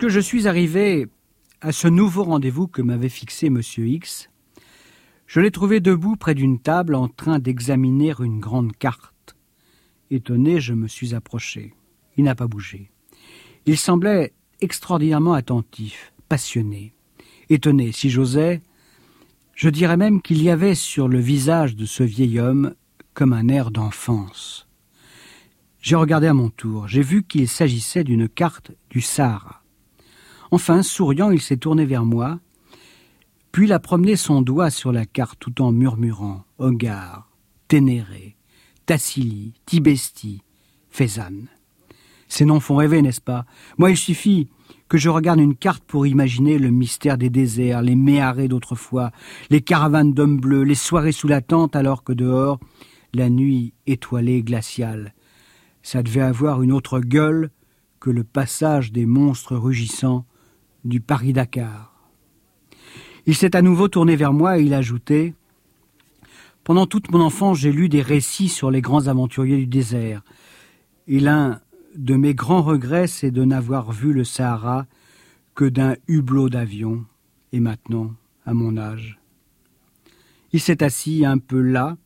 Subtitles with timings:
[0.00, 1.08] Lorsque je suis arrivé
[1.60, 4.30] à ce nouveau rendez-vous que m'avait fixé Monsieur X,
[5.26, 9.34] je l'ai trouvé debout près d'une table en train d'examiner une grande carte.
[10.12, 11.74] Étonné, je me suis approché.
[12.16, 12.92] Il n'a pas bougé.
[13.66, 16.92] Il semblait extraordinairement attentif, passionné.
[17.50, 18.62] Étonné, si j'osais,
[19.56, 22.76] je dirais même qu'il y avait sur le visage de ce vieil homme
[23.14, 24.68] comme un air d'enfance.
[25.80, 29.57] J'ai regardé à mon tour, j'ai vu qu'il s'agissait d'une carte du Sahara.
[30.50, 32.40] Enfin, souriant, il s'est tourné vers moi,
[33.52, 37.30] puis il a promené son doigt sur la carte tout en murmurant Hogar,
[37.68, 38.36] Ténéré,
[38.86, 40.42] Tassili, Tibesti,
[40.90, 41.48] Fézanne.
[42.28, 43.46] Ces noms font rêver, n'est-ce pas?
[43.78, 44.48] Moi, il suffit
[44.88, 49.12] que je regarde une carte pour imaginer le mystère des déserts, les méharés d'autrefois,
[49.50, 52.58] les caravanes d'hommes bleus, les soirées sous la tente alors que dehors,
[53.12, 55.14] la nuit étoilée glaciale.
[55.82, 57.50] Ça devait avoir une autre gueule
[58.00, 60.26] que le passage des monstres rugissants
[60.84, 61.94] du Paris-Dakar.
[63.26, 65.34] Il s'est à nouveau tourné vers moi et il ajoutait
[66.64, 70.22] Pendant toute mon enfance, j'ai lu des récits sur les grands aventuriers du désert.
[71.06, 71.60] Et l'un
[71.96, 74.86] de mes grands regrets, c'est de n'avoir vu le Sahara
[75.54, 77.04] que d'un hublot d'avion.
[77.52, 78.14] Et maintenant,
[78.46, 79.18] à mon âge.
[80.52, 81.98] Il s'est assis un peu là,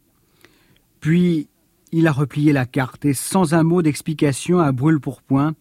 [1.01, 1.49] puis
[1.93, 5.55] il a replié la carte et sans un mot d'explication à brûle pour point,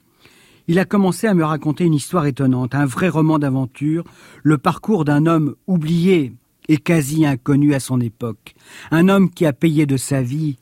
[0.68, 4.04] il a commencé à me raconter une histoire étonnante, un vrai roman d'aventure,
[4.44, 6.34] le parcours d'un homme oublié
[6.68, 8.56] et quasi inconnu à son époque,
[8.92, 10.58] un homme qui a payé de sa vie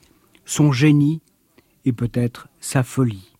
[0.45, 1.21] son génie
[1.85, 3.33] et peut-être sa folie.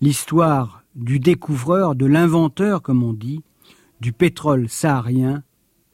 [0.00, 3.42] L'histoire du découvreur, de l'inventeur, comme on dit,
[4.00, 5.42] du pétrole saharien,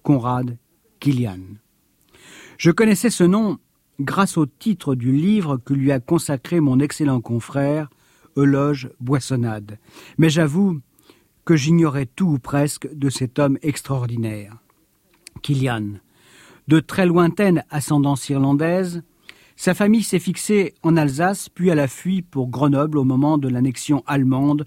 [0.03, 0.57] Conrad
[1.01, 1.41] Kilian.
[2.57, 3.59] Je connaissais ce nom
[4.01, 7.89] grâce au titre du livre que lui a consacré mon excellent confrère,
[8.37, 9.79] Euloge Boissonnade.
[10.19, 10.81] Mais j'avoue
[11.45, 14.57] que j'ignorais tout ou presque de cet homme extraordinaire.
[15.43, 15.95] Kilian.
[16.69, 19.03] De très lointaine ascendance irlandaise,
[19.57, 23.49] sa famille s'est fixée en Alsace, puis à la fuit pour Grenoble au moment de
[23.49, 24.67] l'annexion allemande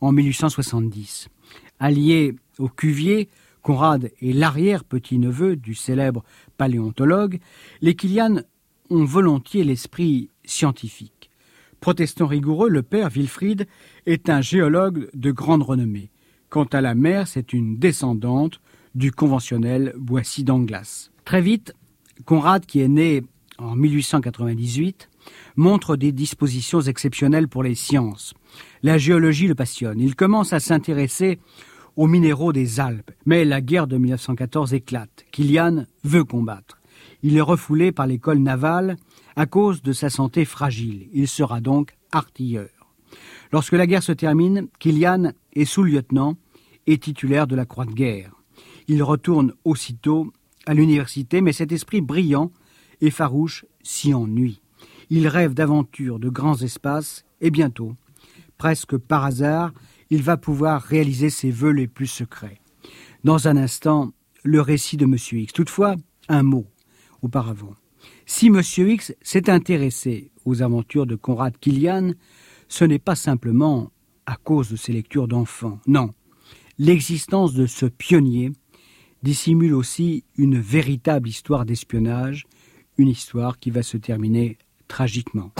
[0.00, 1.28] en 1870.
[1.80, 3.28] Allié au Cuvier,
[3.62, 6.24] Conrad est l'arrière-petit-neveu du célèbre
[6.56, 7.40] paléontologue,
[7.80, 8.40] les Kilian
[8.90, 11.17] ont volontiers l'esprit scientifique.
[11.80, 13.66] Protestant rigoureux, le père Wilfried
[14.06, 16.10] est un géologue de grande renommée.
[16.48, 18.60] Quant à la mère, c'est une descendante
[18.94, 21.10] du conventionnel Boissy d'Anglas.
[21.24, 21.74] Très vite,
[22.24, 23.22] Conrad, qui est né
[23.58, 25.08] en 1898,
[25.56, 28.34] montre des dispositions exceptionnelles pour les sciences.
[28.82, 30.00] La géologie le passionne.
[30.00, 31.38] Il commence à s'intéresser
[31.96, 33.10] aux minéraux des Alpes.
[33.26, 35.26] Mais la guerre de 1914 éclate.
[35.32, 36.78] Kilian veut combattre.
[37.22, 38.96] Il est refoulé par l'école navale
[39.38, 41.08] à cause de sa santé fragile.
[41.12, 42.70] Il sera donc artilleur.
[43.52, 46.36] Lorsque la guerre se termine, Kilian est sous-lieutenant
[46.88, 48.32] et titulaire de la Croix de guerre.
[48.88, 50.32] Il retourne aussitôt
[50.66, 52.50] à l'université, mais cet esprit brillant
[53.00, 54.60] et farouche s'y ennuie.
[55.08, 57.94] Il rêve d'aventures, de grands espaces, et bientôt,
[58.56, 59.72] presque par hasard,
[60.10, 62.60] il va pouvoir réaliser ses vœux les plus secrets.
[63.22, 64.10] Dans un instant,
[64.42, 65.14] le récit de M.
[65.14, 65.52] X.
[65.52, 65.94] Toutefois,
[66.28, 66.66] un mot
[67.22, 67.76] auparavant.
[68.30, 68.60] Si M.
[68.60, 72.12] X s'est intéressé aux aventures de Conrad Kilian,
[72.68, 73.90] ce n'est pas simplement
[74.26, 75.80] à cause de ses lectures d'enfants.
[75.86, 76.12] Non,
[76.78, 78.52] l'existence de ce pionnier
[79.22, 82.44] dissimule aussi une véritable histoire d'espionnage,
[82.98, 85.50] une histoire qui va se terminer tragiquement.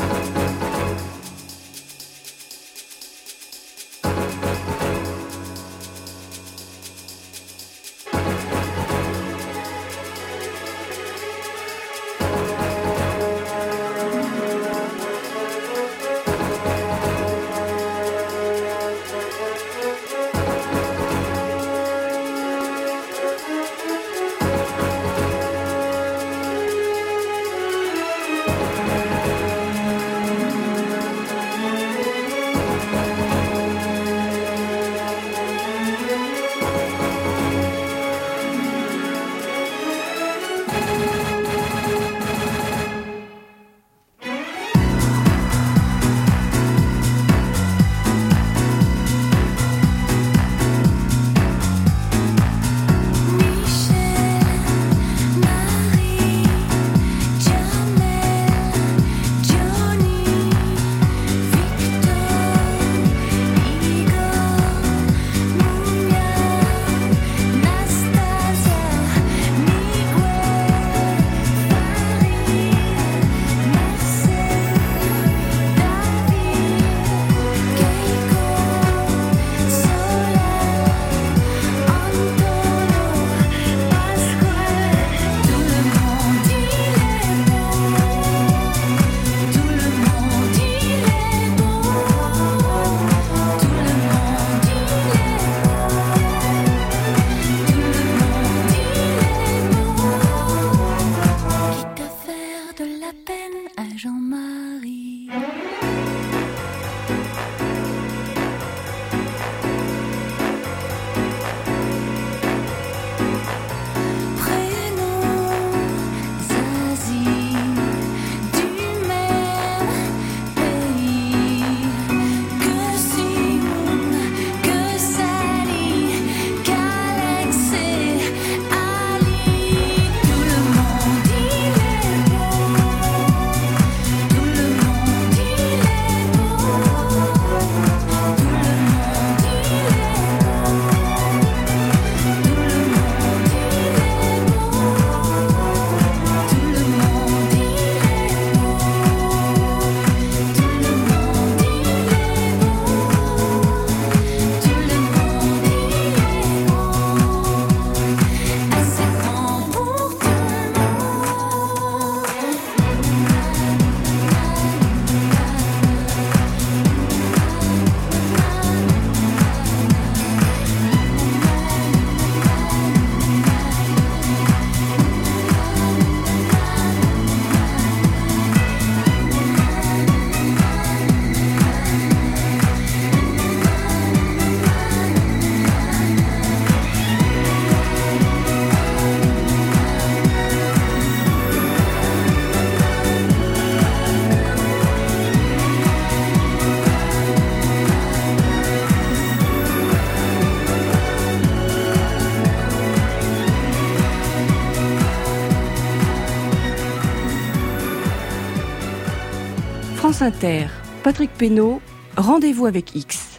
[210.18, 210.66] France Inter,
[211.04, 211.80] Patrick Pénaud,
[212.16, 213.38] Rendez-vous avec X.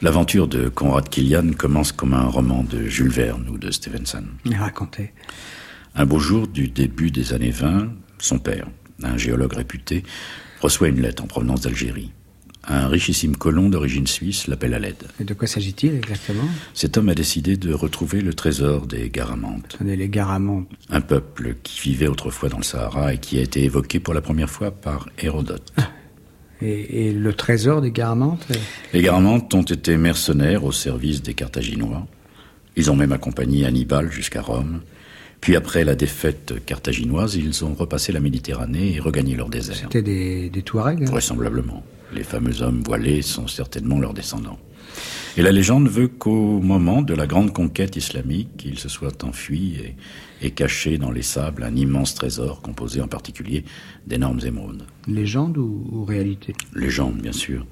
[0.00, 4.24] L'aventure de Conrad Killian commence comme un roman de Jules Verne ou de Stevenson.
[4.58, 5.12] Racontez.
[5.94, 8.68] Un beau jour du début des années 20, son père,
[9.02, 10.02] un géologue réputé,
[10.62, 12.10] reçoit une lettre en provenance d'Algérie.
[12.66, 15.04] Un richissime colon d'origine suisse l'appelle à l'aide.
[15.20, 16.44] Et de quoi s'agit-il exactement?
[16.72, 19.76] Cet homme a décidé de retrouver le trésor des Garamantes.
[19.84, 20.68] Les Garamantes.
[20.88, 24.22] Un peuple qui vivait autrefois dans le Sahara et qui a été évoqué pour la
[24.22, 25.72] première fois par Hérodote.
[25.76, 25.90] Ah.
[26.62, 28.46] Et, et, le trésor des Garamantes?
[28.94, 32.06] Les Garamantes ont été mercenaires au service des Carthaginois.
[32.76, 34.80] Ils ont même accompagné Hannibal jusqu'à Rome.
[35.40, 39.76] Puis après la défaite carthaginoise, ils ont repassé la Méditerranée et regagné leur désert.
[39.76, 41.10] C'était des, des Touaregs hein?
[41.10, 41.84] Vraisemblablement.
[42.14, 44.58] Les fameux hommes voilés sont certainement leurs descendants.
[45.36, 49.76] Et la légende veut qu'au moment de la grande conquête islamique, ils se soient enfuis
[49.82, 53.64] et, et cachés dans les sables un immense trésor composé en particulier
[54.06, 54.84] d'énormes émeraudes.
[55.08, 56.54] Légende ou, ou réalité?
[56.74, 57.66] Légende, bien sûr.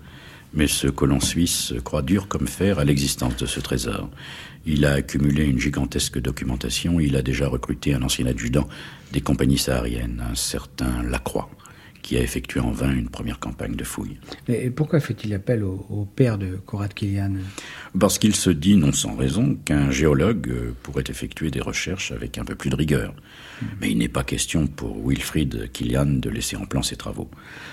[0.54, 4.10] Mais ce colon suisse croit dur comme fer à l'existence de ce trésor.
[4.66, 7.00] Il a accumulé une gigantesque documentation.
[7.00, 8.68] Il a déjà recruté un ancien adjudant
[9.12, 11.48] des compagnies sahariennes, un certain Lacroix,
[12.02, 14.18] qui a effectué en vain une première campagne de fouilles.
[14.48, 17.34] Et pourquoi fait-il appel au, au, père de Conrad Killian
[17.98, 22.44] Parce qu'il se dit, non sans raison, qu'un géologue pourrait effectuer des recherches avec un
[22.44, 23.12] peu plus de rigueur.
[23.12, 23.66] Mmh.
[23.80, 27.30] Mais il n'est pas question pour Wilfried Killian de laisser en plan ses travaux.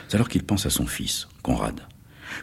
[0.07, 1.81] C'est alors qu'il pense à son fils, Conrad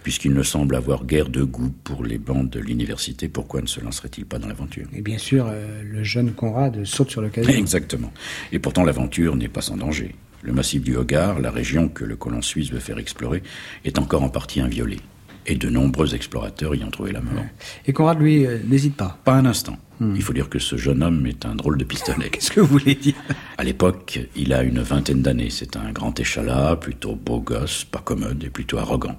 [0.02, 3.81] puisqu'il ne semble avoir guère de goût pour les bancs de l'université, pourquoi ne se
[3.81, 4.87] lancerait-il pas dans l'aventure?
[4.93, 7.52] Et bien sûr, euh, le jeune Conrad saute sur l'occasion.
[7.52, 8.12] Exactement.
[8.52, 10.14] Et pourtant, l'aventure n'est pas sans danger.
[10.47, 13.43] Le massif du Hogar, la région que le colon suisse veut faire explorer,
[13.85, 15.00] est encore en partie inviolée.
[15.49, 17.45] Et de nombreux explorateurs y ont trouvé la mort.
[17.87, 19.76] Et Conrad, lui, euh, n'hésite pas Pas un instant.
[20.00, 20.15] Hmm.
[20.17, 22.29] Il faut dire que ce jeune homme est un drôle de pistolet.
[22.33, 23.15] Qu'est-ce que vous voulez dire?
[23.59, 25.50] À l'époque, il a une vingtaine d'années.
[25.50, 29.19] C'est un grand échalas, plutôt beau gosse, pas commode et plutôt arrogant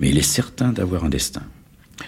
[0.00, 1.42] mais il est certain d'avoir un destin.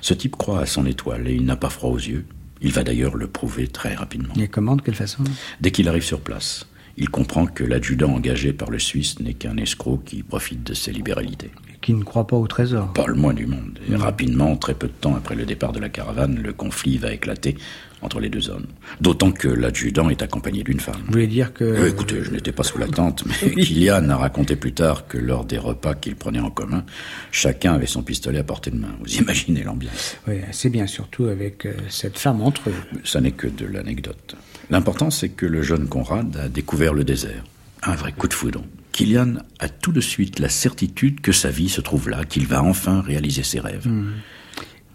[0.01, 2.27] Ce type croit à son étoile et il n'a pas froid aux yeux.
[2.61, 4.35] Il va d'ailleurs le prouver très rapidement.
[4.35, 5.23] Et comment, de quelle façon?
[5.61, 9.57] Dès qu'il arrive sur place, il comprend que l'adjudant engagé par le Suisse n'est qu'un
[9.57, 11.51] escroc qui profite de ses libéralités.
[11.87, 13.79] Qui ne croit pas au trésor Pas le moins du monde.
[13.89, 17.13] Et rapidement, très peu de temps après le départ de la caravane, le conflit va
[17.13, 17.57] éclater
[18.03, 18.67] entre les deux hommes.
[19.01, 21.01] D'autant que l'adjudant est accompagné d'une femme.
[21.07, 21.63] Vous voulez dire que...
[21.63, 23.51] Euh, écoutez, je n'étais pas sous la tente, mais.
[23.63, 26.85] Kylian a raconté plus tard que lors des repas qu'ils prenaient en commun,
[27.31, 28.91] chacun avait son pistolet à portée de main.
[28.99, 32.99] Vous imaginez l'ambiance Oui, c'est bien, surtout avec euh, cette femme entre eux.
[33.05, 34.35] Ça n'est que de l'anecdote.
[34.71, 37.45] L'important, c'est que le jeune Conrad a découvert le désert.
[37.85, 38.65] Un vrai coup de foudre.
[38.97, 42.63] Kylian a tout de suite la certitude que sa vie se trouve là, qu'il va
[42.63, 43.87] enfin réaliser ses rêves.
[43.87, 44.13] Mmh.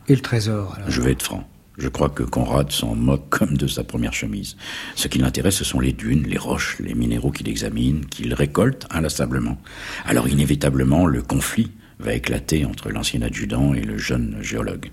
[0.08, 0.90] Et le trésor alors?
[0.90, 1.48] Je vais être franc.
[1.78, 4.58] Je crois que Conrad s'en moque comme de sa première chemise.
[4.96, 8.88] Ce qui l'intéresse, ce sont les dunes, les roches, les minéraux qu'il examine, qu'il récolte
[8.90, 9.62] inlassablement.
[10.04, 14.90] Alors inévitablement, le conflit va éclater entre l'ancien adjudant et le jeune géologue.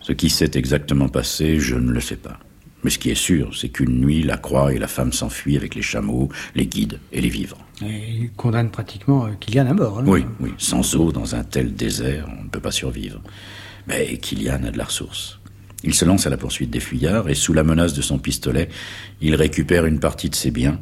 [0.00, 2.40] Ce qui s'est exactement passé, je ne le sais pas.
[2.84, 5.74] Mais ce qui est sûr, c'est qu'une nuit, la croix et la femme s'enfuient avec
[5.74, 7.58] les chameaux, les guides et les vivres.
[7.82, 9.98] Et il condamne pratiquement euh, Kylian à mort.
[9.98, 10.50] Hein oui, oui.
[10.58, 13.20] Sans eau, dans un tel désert, on ne peut pas survivre.
[13.86, 15.40] Mais Kylian a de la ressource.
[15.84, 18.68] Il se lance à la poursuite des fuyards et, sous la menace de son pistolet,
[19.20, 20.80] il récupère une partie de ses biens.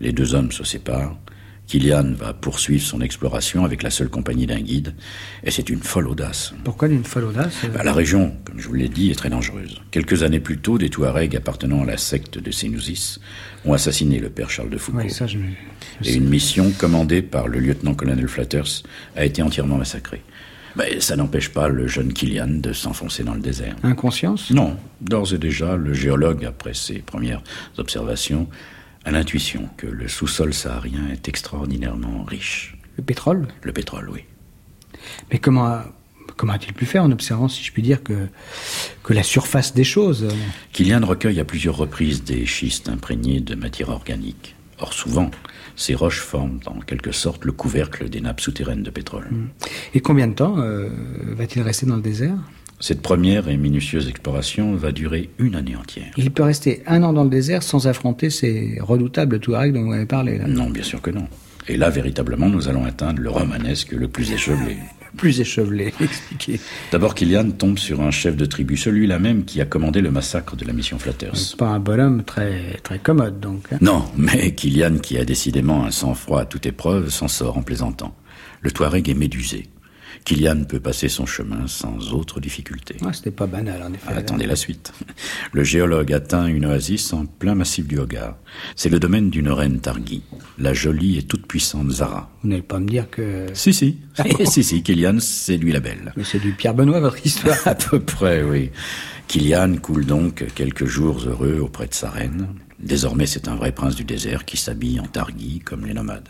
[0.00, 1.16] Les deux hommes se séparent.
[1.66, 4.94] Kylian va poursuivre son exploration avec la seule compagnie d'un guide,
[5.42, 6.54] et c'est une folle audace.
[6.62, 9.80] Pourquoi une folle audace bah, La région, comme je vous l'ai dit, est très dangereuse.
[9.90, 13.18] Quelques années plus tôt, des Touaregs appartenant à la secte de Sénouzis
[13.64, 14.98] ont assassiné le père Charles de Foucault.
[14.98, 15.38] Oui, ça, je,
[16.00, 18.82] je et une mission commandée par le lieutenant-colonel Flatters
[19.16, 20.22] a été entièrement massacrée.
[20.76, 23.74] Mais ça n'empêche pas le jeune Kylian de s'enfoncer dans le désert.
[23.82, 24.50] Inconscience?
[24.50, 24.76] Non.
[25.00, 27.42] D'ores et déjà, le géologue, après ses premières
[27.78, 28.46] observations,
[29.06, 32.76] a l'intuition que le sous-sol saharien est extraordinairement riche.
[32.96, 34.24] Le pétrole Le pétrole, oui.
[35.30, 35.80] Mais comment,
[36.36, 38.26] comment a-t-il pu faire en observant, si je puis dire, que,
[39.04, 40.26] que la surface des choses
[40.72, 44.56] Kylian recueille à plusieurs reprises des schistes imprégnés de matière organique.
[44.78, 45.30] Or, souvent,
[45.76, 49.28] ces roches forment en quelque sorte le couvercle des nappes souterraines de pétrole.
[49.94, 50.88] Et combien de temps euh,
[51.36, 52.36] va-t-il rester dans le désert?
[52.78, 56.12] Cette première et minutieuse exploration va durer une année entière.
[56.16, 59.92] Il peut rester un an dans le désert sans affronter ces redoutables Touaregs dont vous
[59.92, 60.46] avez parlé là.
[60.46, 61.26] Non, bien sûr que non.
[61.68, 64.76] Et là, véritablement, nous allons atteindre le romanesque le plus échevelé.
[65.16, 66.60] plus échevelé, expliquez.
[66.92, 70.56] D'abord, Kylian tombe sur un chef de tribu, celui-là même qui a commandé le massacre
[70.56, 71.56] de la mission Flatters.
[71.56, 73.64] Pas un bonhomme très, très commode, donc.
[73.72, 73.78] Hein.
[73.80, 78.14] Non, mais Kylian, qui a décidément un sang-froid à toute épreuve, s'en sort en plaisantant.
[78.60, 79.68] Le Touareg est médusé.
[80.24, 82.96] Kylian peut passer son chemin sans autre difficulté.
[83.04, 84.12] Ah, C'était pas banal, en effet.
[84.12, 84.92] Attendez la suite.
[85.52, 88.36] Le géologue atteint une oasis en plein massif du Hogar.
[88.74, 90.22] C'est le domaine d'une reine Targui,
[90.58, 92.30] la jolie et toute puissante Zara.
[92.42, 93.46] Vous n'allez pas me dire que...
[93.54, 93.98] Si, si.
[94.44, 96.12] si, si, Kylian, c'est lui la belle.
[96.16, 97.56] Mais c'est du Pierre Benoît, votre histoire.
[97.66, 98.70] À peu près, oui.
[99.28, 102.48] Kylian coule donc quelques jours heureux auprès de sa reine.
[102.78, 106.28] Désormais, c'est un vrai prince du désert qui s'habille en Targui comme les nomades.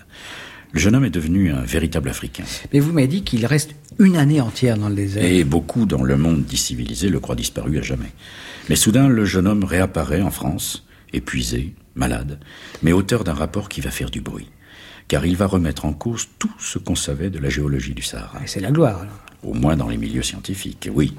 [0.77, 2.45] Le jeune homme est devenu un véritable Africain.
[2.71, 5.25] Mais vous m'avez dit qu'il reste une année entière dans le désert.
[5.25, 8.13] Et beaucoup dans le monde discivilisé le croient disparu à jamais.
[8.69, 12.41] Mais soudain, le jeune homme réapparaît en France, épuisé, malade,
[12.83, 14.51] mais auteur d'un rapport qui va faire du bruit.
[15.09, 18.45] Car il va remettre en cause tout ce qu'on savait de la géologie du Sahara.
[18.45, 19.25] Et c'est la gloire, alors.
[19.45, 21.15] Au moins dans les milieux scientifiques, oui.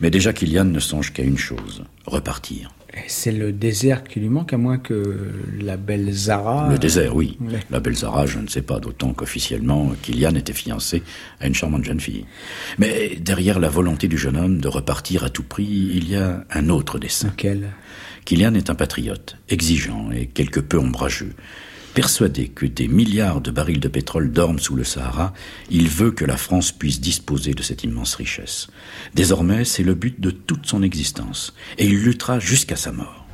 [0.00, 2.72] Mais déjà Kylian ne songe qu'à une chose, repartir.
[3.06, 5.16] C'est le désert qui lui manque, à moins que
[5.60, 6.68] la belle Zara...
[6.70, 7.36] Le désert, oui.
[7.40, 7.60] Ouais.
[7.70, 11.02] La belle Zara, je ne sais pas, d'autant qu'officiellement, Kylian était fiancé
[11.40, 12.24] à une charmante jeune fille.
[12.78, 16.44] Mais derrière la volonté du jeune homme de repartir à tout prix, il y a
[16.50, 17.28] un autre dessein.
[17.28, 17.70] Lequel?
[18.24, 21.32] Kylian est un patriote, exigeant et quelque peu ombrageux.
[21.98, 25.32] Persuadé que des milliards de barils de pétrole dorment sous le Sahara,
[25.68, 28.68] il veut que la France puisse disposer de cette immense richesse.
[29.14, 33.26] Désormais, c'est le but de toute son existence, et il luttera jusqu'à sa mort.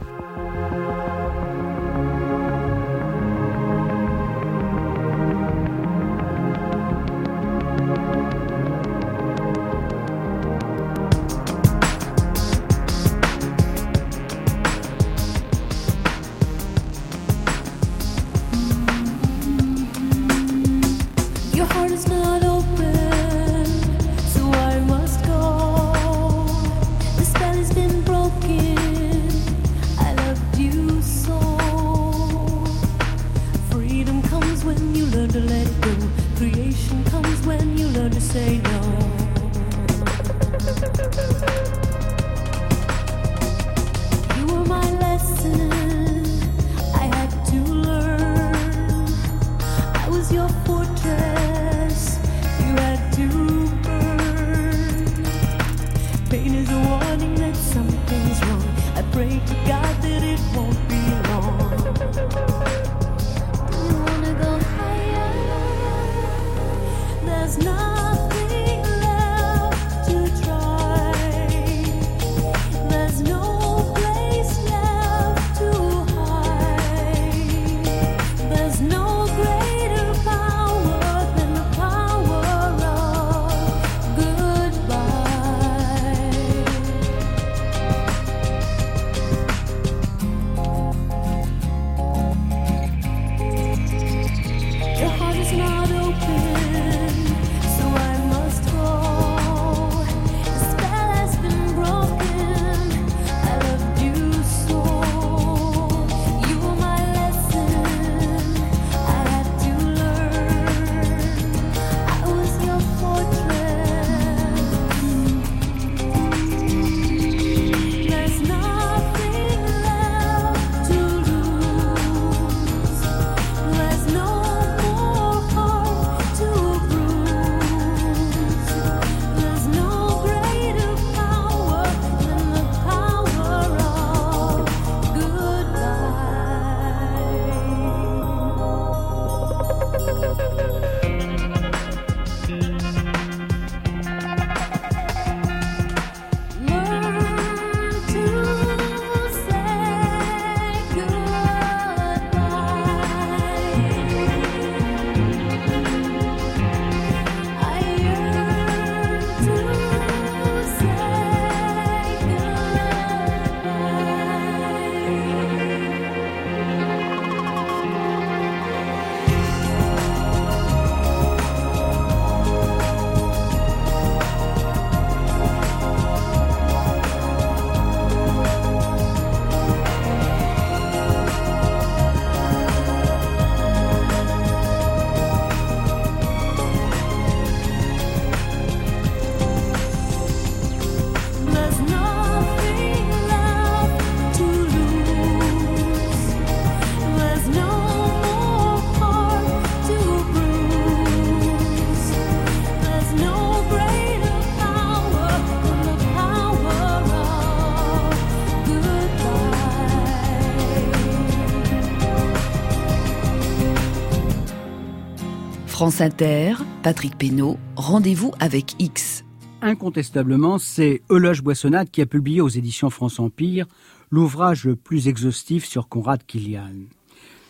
[215.75, 219.25] France Inter, Patrick Pénaud, rendez-vous avec X.
[219.61, 223.67] Incontestablement, c'est Euloge Boissonnade qui a publié aux éditions France Empire
[224.09, 226.85] l'ouvrage le plus exhaustif sur Conrad Kilian.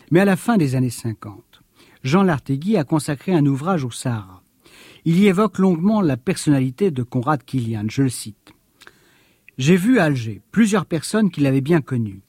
[0.09, 1.61] Mais à la fin des années 50,
[2.01, 4.41] Jean Lartegui a consacré un ouvrage au Sahara.
[5.05, 8.53] Il y évoque longuement la personnalité de Conrad Kilian, je le cite.
[9.59, 12.24] J'ai vu à Alger plusieurs personnes qui l'avaient bien connu.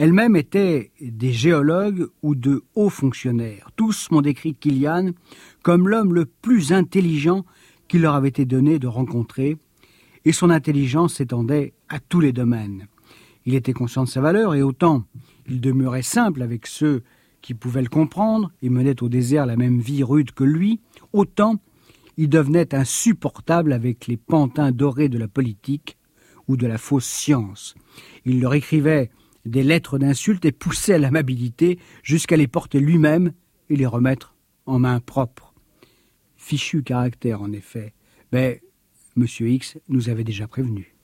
[0.00, 3.70] Elles-mêmes étaient des géologues ou de hauts fonctionnaires.
[3.76, 5.10] Tous m'ont décrit Kilian
[5.62, 7.44] comme l'homme le plus intelligent
[7.86, 9.58] qu'il leur avait été donné de rencontrer,
[10.24, 12.86] et son intelligence s'étendait à tous les domaines.
[13.44, 15.04] Il était conscient de sa valeur, et autant
[15.46, 17.02] il demeurait simple avec ceux
[17.42, 20.80] qui pouvaient le comprendre et menaient au désert la même vie rude que lui,
[21.12, 21.60] autant
[22.16, 25.98] il devenait insupportable avec les pantins dorés de la politique
[26.48, 27.74] ou de la fausse science.
[28.24, 29.10] Il leur écrivait
[29.50, 33.32] des lettres d'insultes et poussait à l'amabilité jusqu'à les porter lui-même
[33.68, 34.34] et les remettre
[34.66, 35.52] en main propre.
[36.36, 37.92] Fichu caractère, en effet.
[38.32, 38.62] Mais
[39.16, 39.26] M.
[39.40, 40.94] X nous avait déjà prévenu.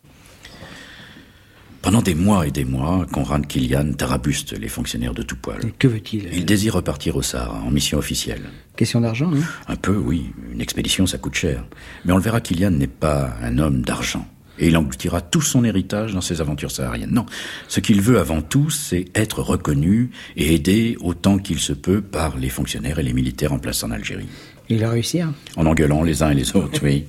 [1.83, 5.65] Pendant des mois et des mois, Conrad Kilian tarabuste les fonctionnaires de tout poil.
[5.65, 6.29] Et que veut-il?
[6.33, 8.43] Il désire repartir au Sahara en mission officielle.
[8.75, 10.33] Question d'argent, hein Un peu, oui.
[10.51, 11.65] Une expédition, ça coûte cher.
[12.05, 14.27] Mais on le verra, Kilian n'est pas un homme d'argent.
[14.59, 17.13] Et il engloutira tout son héritage dans ses aventures sahariennes.
[17.13, 17.27] Non,
[17.69, 22.37] ce qu'il veut avant tout, c'est être reconnu et aidé autant qu'il se peut par
[22.39, 24.29] les fonctionnaires et les militaires en place en Algérie.
[24.69, 25.35] Il a réussi, hein?
[25.57, 27.05] En engueulant les uns et les autres, oui.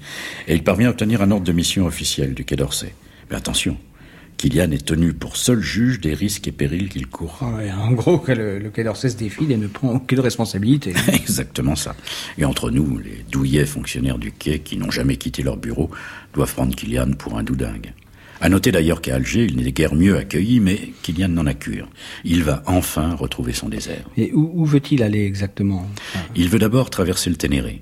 [0.47, 2.93] Et il parvient à obtenir un ordre de mission officiel du Quai d'Orsay.
[3.29, 3.77] Mais attention,
[4.37, 7.39] Kilian est tenu pour seul juge des risques et périls qu'il court.
[7.41, 10.19] Ah ouais, En gros, que le, le Quai d'Orsay se défile et ne prend aucune
[10.19, 10.93] responsabilité.
[11.11, 11.95] Exactement ça.
[12.37, 15.89] Et entre nous, les douillets fonctionnaires du quai qui n'ont jamais quitté leur bureau
[16.33, 17.93] doivent prendre Kilian pour un doudingue.
[18.39, 21.89] À noter d'ailleurs qu'à Alger, il n'est guère mieux accueilli, mais Kilian n'en a cure.
[22.23, 24.07] Il va enfin retrouver son désert.
[24.15, 25.89] Et où, où veut-il aller exactement?
[26.35, 27.81] Il veut d'abord traverser le Ténéré.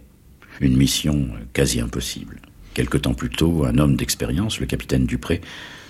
[0.61, 2.39] Une mission quasi impossible.
[2.73, 5.41] Quelque temps plus tôt, un homme d'expérience, le capitaine Dupré,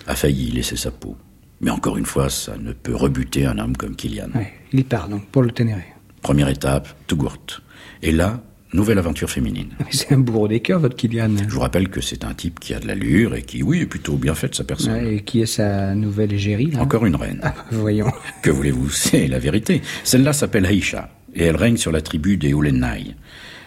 [0.08, 1.16] a failli laisser sa peau.
[1.62, 4.30] Mais encore une fois, ça ne peut rebuter un homme comme Kilian.
[4.36, 5.84] ouais, Il part donc pour le Ténéré.
[6.22, 7.62] Première étape, Tougourt.
[8.02, 8.42] Et là,
[8.74, 9.70] nouvelle aventure féminine.
[9.80, 11.32] Mais C'est un bourreau des cœurs, votre Kylian.
[11.48, 13.86] Je vous rappelle que c'est un type qui a de l'allure et qui, oui, est
[13.86, 14.94] plutôt bien fait de sa personne.
[14.94, 17.40] Ouais, et qui est sa nouvelle égérie, là Encore une reine.
[17.44, 18.12] Ah, Voyons.
[18.42, 18.90] Que voulez-vous?
[18.90, 19.82] C'est la vérité.
[20.04, 23.16] Celle-là s'appelle Aïcha et elle règne sur la tribu des Oulenai.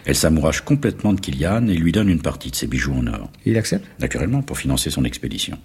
[0.04, 3.30] Elle s'amourache complètement de Kilian et lui donne une partie de ses bijoux en or.
[3.44, 3.86] Il accepte?
[4.00, 5.58] Naturellement, pour financer son expédition.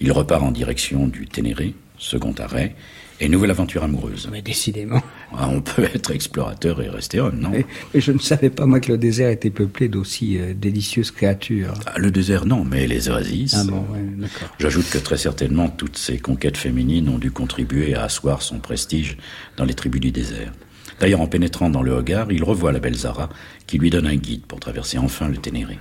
[0.00, 2.74] Il repart en direction du Ténéré, second arrêt,
[3.18, 4.28] et nouvelle aventure amoureuse.
[4.30, 5.02] Mais décidément.
[5.32, 7.48] Ah, on peut être explorateur et rester homme, non?
[7.50, 11.10] Mais, mais je ne savais pas, moi, que le désert était peuplé d'aussi euh, délicieuses
[11.10, 11.72] créatures.
[11.86, 13.54] Ah, Le désert, non, mais les oasis.
[13.54, 14.48] Ah bon, ouais, d'accord.
[14.58, 19.16] J'ajoute que très certainement toutes ces conquêtes féminines ont dû contribuer à asseoir son prestige
[19.56, 20.52] dans les tribus du désert.
[21.00, 23.28] D'ailleurs, en pénétrant dans le Hogar, il revoit la belle Zara,
[23.66, 25.78] qui lui donne un guide pour traverser enfin le Ténéré.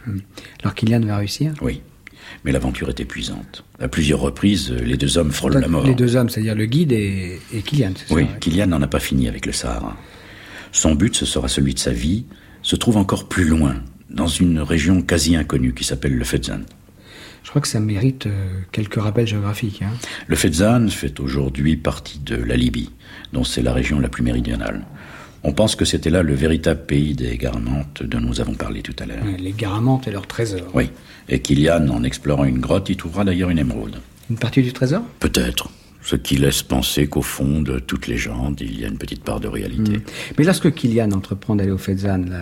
[0.62, 1.54] Alors Kylian va réussir?
[1.62, 1.82] Oui,
[2.44, 3.64] mais l'aventure est épuisante.
[3.80, 5.86] À plusieurs reprises, les deux hommes frôlent la mort.
[5.86, 8.40] Les deux hommes, c'est-à-dire le guide et, et Kylian, c'est Oui, ça ouais.
[8.40, 9.98] Kilian n'en a pas fini avec le Sahara.
[10.72, 12.26] Son but, ce sera celui de sa vie,
[12.62, 13.76] se trouve encore plus loin,
[14.10, 16.62] dans une région quasi inconnue qui s'appelle le Fezzan.
[17.44, 19.84] Je crois que ça mérite euh, quelques rappels géographiques.
[19.84, 19.92] Hein.
[20.28, 22.92] Le Fezzan fait aujourd'hui partie de la Libye,
[23.34, 24.84] dont c'est la région la plus méridionale.
[25.48, 28.96] On pense que c'était là le véritable pays des Garamantes dont nous avons parlé tout
[28.98, 29.24] à l'heure.
[29.38, 30.72] Les garamantes et leurs trésors.
[30.74, 30.90] Oui,
[31.30, 33.98] et Kilian, en explorant une grotte, y trouvera d'ailleurs une émeraude.
[34.32, 35.04] Une partie du trésor?
[35.20, 35.70] Peut-être.
[36.02, 39.40] Ce qui laisse penser qu'au fond de toute légende, il y a une petite part
[39.40, 40.02] de réalité.
[40.38, 42.42] Mais lorsque Kylian entreprend d'aller au Fezzan, là,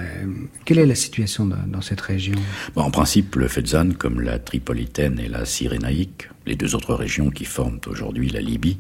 [0.64, 2.36] quelle est la situation dans, dans cette région?
[2.74, 7.30] Bon, en principe, le Fezzan, comme la Tripolitaine et la Cyrénaïque, les deux autres régions
[7.30, 8.78] qui forment aujourd'hui la Libye,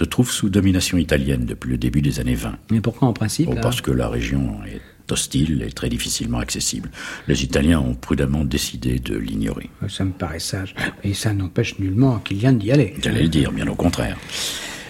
[0.00, 2.56] se trouvent sous domination italienne depuis le début des années 20.
[2.70, 4.80] Mais pourquoi en principe là parce que la région est
[5.12, 6.90] hostile et très difficilement accessible.
[7.28, 9.68] Les Italiens ont prudemment décidé de l'ignorer.
[9.88, 10.74] Ça me paraît sage.
[11.04, 12.94] Et ça n'empêche nullement Kylian d'y aller.
[13.02, 14.16] J'allais le dire, bien au contraire.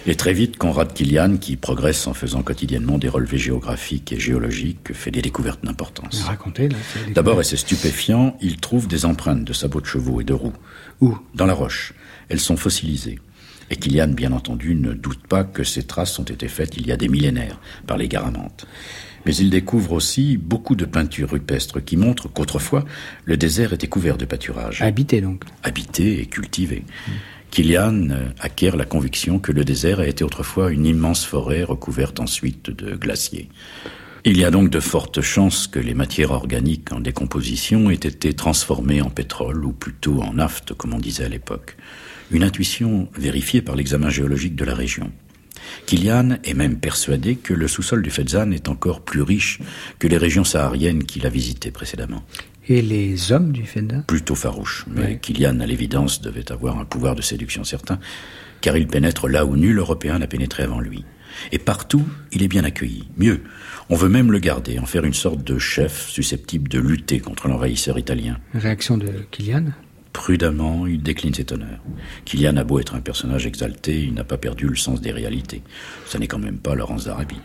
[0.07, 4.93] Et très vite, Conrad Kilian, qui progresse en faisant quotidiennement des relevés géographiques et géologiques,
[4.93, 6.23] fait des découvertes d'importance.
[6.23, 6.77] Racontez, là.
[7.13, 10.55] D'abord, et c'est stupéfiant, il trouve des empreintes de sabots de chevaux et de roues.
[11.01, 11.17] Où?
[11.35, 11.93] Dans la roche.
[12.29, 13.19] Elles sont fossilisées.
[13.71, 16.91] Et Kilian, bien entendu, ne doute pas que ces traces ont été faites il y
[16.91, 18.67] a des millénaires par les Garamantes.
[19.25, 22.83] Mais il découvre aussi beaucoup de peintures rupestres qui montrent qu'autrefois,
[23.23, 25.45] le désert était couvert de pâturages, Habité donc.
[25.63, 26.83] habité et cultivé.
[27.49, 32.71] Kilian acquiert la conviction que le désert a été autrefois une immense forêt recouverte ensuite
[32.71, 33.47] de glaciers.
[34.23, 38.33] Il y a donc de fortes chances que les matières organiques en décomposition aient été
[38.33, 41.75] transformées en pétrole ou plutôt en nafte, comme on disait à l'époque.
[42.29, 45.11] Une intuition vérifiée par l'examen géologique de la région.
[45.87, 49.59] Kilian est même persuadé que le sous-sol du Fezzan est encore plus riche
[49.97, 52.23] que les régions sahariennes qu'il a visitées précédemment.
[52.67, 55.19] Et les hommes du Fenda Plutôt farouche, mais Ouais.
[55.19, 57.99] Kilian, à l'évidence, devait avoir un pouvoir de séduction certain,
[58.61, 61.05] car il pénètre là où nul Européen n'a pénétré avant lui.
[61.51, 63.07] Et partout, il est bien accueilli.
[63.17, 63.43] Mieux,
[63.89, 67.47] on veut même le garder, en faire une sorte de chef susceptible de lutter contre
[67.47, 68.37] l'envahisseur italien.
[68.53, 69.65] Réaction de Kilian
[70.13, 71.79] Prudemment, il décline cet honneur.
[72.25, 75.61] Kilian a beau être un personnage exalté, il n'a pas perdu le sens des réalités.
[76.05, 77.39] Ça n'est quand même pas Laurence d'Arabie.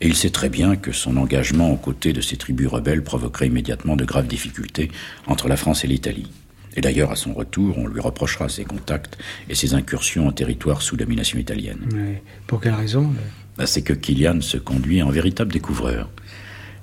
[0.00, 3.46] Et il sait très bien que son engagement aux côtés de ces tribus rebelles provoquerait
[3.46, 4.90] immédiatement de graves difficultés
[5.26, 6.30] entre la France et l'Italie.
[6.76, 10.82] Et d'ailleurs, à son retour, on lui reprochera ses contacts et ses incursions en territoire
[10.82, 11.88] sous domination italienne.
[12.46, 13.12] Pour quelle raison
[13.56, 16.10] Bah, C'est que Kilian se conduit en véritable découvreur.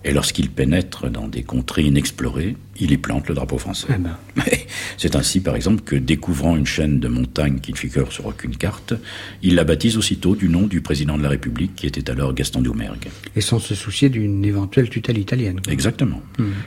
[0.05, 3.87] Et lorsqu'il pénètre dans des contrées inexplorées, il y plante le drapeau français.
[3.89, 4.17] Eh ben.
[4.97, 8.57] C'est ainsi, par exemple, que découvrant une chaîne de montagnes qui ne figure sur aucune
[8.57, 8.93] carte,
[9.41, 12.61] il la baptise aussitôt du nom du président de la République, qui était alors Gaston
[12.61, 13.07] Doumergue.
[13.37, 15.61] Et sans se soucier d'une éventuelle tutelle italienne.
[15.69, 16.21] Exactement.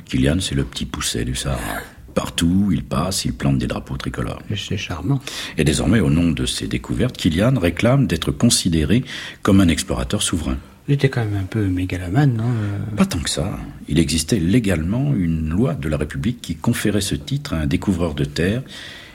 [0.07, 1.83] Kilian, c'est le petit pousset du Sahara.
[2.17, 4.41] Partout il passe, il plante des drapeaux tricolores.
[4.57, 5.21] C'est charmant.
[5.59, 9.05] Et désormais, au nom de ces découvertes, Kilian réclame d'être considéré
[9.43, 10.57] comme un explorateur souverain.
[10.89, 13.59] Il était quand même un peu mégalomane, non euh, Pas tant que ça.
[13.87, 18.15] Il existait légalement une loi de la République qui conférait ce titre à un découvreur
[18.15, 18.63] de terre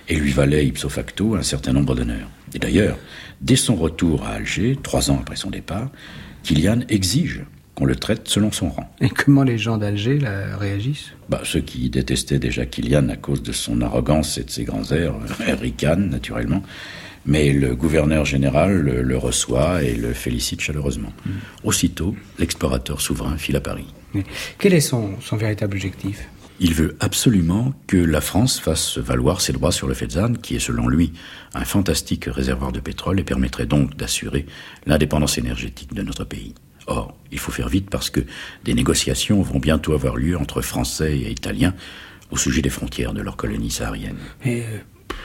[0.07, 2.29] et lui valait ipso facto un certain nombre d'honneurs.
[2.53, 2.99] Et d'ailleurs,
[3.41, 5.89] dès son retour à Alger, trois ans après son départ,
[6.43, 7.45] Kilian exige
[7.81, 8.87] qu'on le traite selon son rang.
[9.01, 11.13] Et comment les gens d'Alger là, réagissent?
[11.29, 14.91] Bah, ceux qui détestaient déjà Kilian à cause de son arrogance et de ses grands
[14.91, 15.15] airs,
[15.59, 16.61] ricanent naturellement.
[17.25, 21.11] Mais le gouverneur général le, le reçoit et le félicite chaleureusement.
[21.63, 23.87] Aussitôt, l'explorateur souverain file à Paris.
[24.13, 24.25] Mais
[24.59, 26.27] Quel est son, son véritable objectif?
[26.59, 30.59] Il veut absolument que la France fasse valoir ses droits sur le Fezzan, qui est
[30.59, 31.13] selon lui
[31.55, 34.45] un fantastique réservoir de pétrole et permettrait donc d'assurer
[34.85, 36.53] l'indépendance énergétique de notre pays.
[36.87, 38.21] Or, il faut faire vite parce que
[38.63, 41.73] des négociations vont bientôt avoir lieu entre Français et Italiens
[42.31, 44.17] au sujet des frontières de leur colonie saharienne.
[44.43, 44.77] Et euh,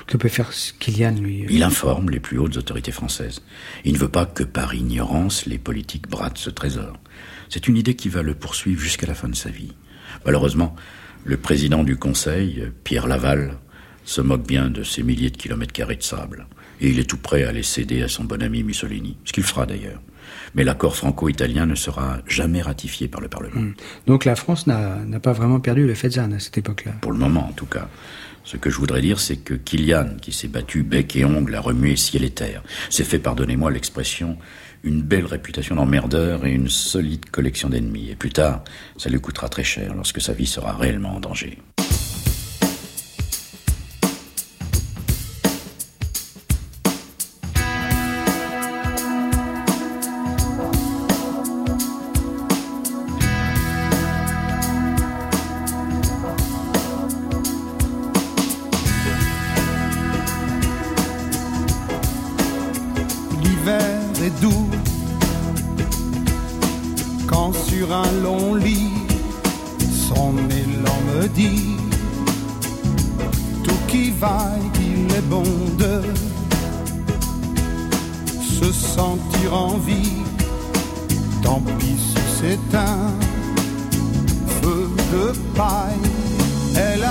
[0.06, 3.42] que peut faire Kilian, lui euh Il informe les plus hautes autorités françaises.
[3.84, 6.98] Il ne veut pas que par ignorance les politiques bradent ce trésor.
[7.48, 9.72] C'est une idée qui va le poursuivre jusqu'à la fin de sa vie.
[10.24, 10.74] Malheureusement,
[11.24, 13.58] le président du Conseil, Pierre Laval,
[14.04, 16.46] se moque bien de ces milliers de kilomètres carrés de sable.
[16.80, 19.42] Et il est tout prêt à les céder à son bon ami Mussolini, ce qu'il
[19.42, 20.00] fera d'ailleurs.
[20.54, 23.62] Mais l'accord franco-italien ne sera jamais ratifié par le Parlement.
[24.06, 26.92] Donc la France n'a pas vraiment perdu le Fezzan à cette époque-là.
[27.00, 27.88] Pour le moment, en tout cas.
[28.44, 31.60] Ce que je voudrais dire, c'est que Kilian, qui s'est battu bec et ongle à
[31.60, 34.38] remuer ciel et terre, s'est fait, pardonnez-moi l'expression,
[34.84, 38.10] une belle réputation d'emmerdeur et une solide collection d'ennemis.
[38.10, 38.62] Et plus tard,
[38.98, 41.58] ça lui coûtera très cher lorsque sa vie sera réellement en danger.
[82.46, 83.10] C'est un
[84.60, 84.82] feu
[85.12, 85.24] de
[85.56, 86.06] paille.
[86.76, 87.04] Elle a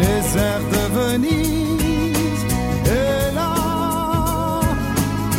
[0.00, 2.44] les airs de Venise
[2.86, 3.56] et la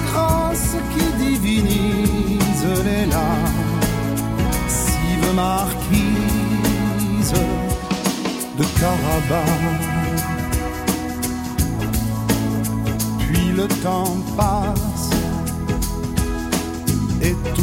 [0.08, 7.38] grâce qui divinise les lascives marquises
[8.60, 9.60] de Carabas.
[13.20, 14.87] Puis le temps passe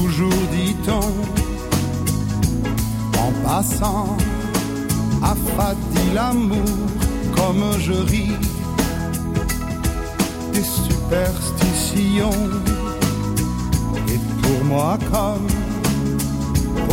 [0.04, 1.08] toujours dit-on
[3.24, 4.16] en passant
[5.22, 6.78] affadit l'amour
[7.34, 8.36] comme je ris
[10.52, 12.42] des superstitions.
[14.12, 15.48] Et pour moi comme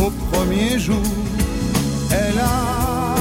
[0.04, 1.10] au premier jour,
[2.10, 3.14] elle a